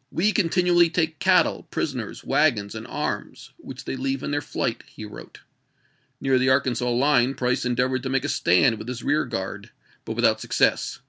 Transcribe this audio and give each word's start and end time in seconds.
"We 0.20 0.32
continually 0.32 0.90
take 0.90 1.18
cattle, 1.20 1.62
prisoners, 1.70 2.22
wagons, 2.22 2.74
and 2.74 2.86
arms, 2.86 3.52
which 3.56 3.86
they 3.86 3.96
leave 3.96 4.22
in 4.22 4.30
their 4.30 4.42
flight," 4.42 4.84
he 4.86 5.06
wrote. 5.06 5.40
Near 6.20 6.38
the 6.38 6.50
Arkansas 6.50 6.90
line 6.90 7.32
Price 7.34 7.64
endeav 7.64 7.88
ored 7.90 8.02
to 8.02 8.10
make 8.10 8.26
a 8.26 8.28
stand 8.28 8.76
with 8.76 8.88
his 8.88 9.02
rear 9.02 9.24
guard, 9.24 9.70
but 10.04 10.16
without 10.16 10.38
success. 10.38 11.00